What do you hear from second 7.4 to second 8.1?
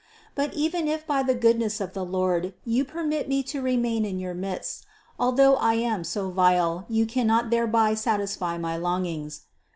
thereby